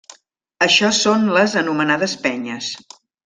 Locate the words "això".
0.67-0.89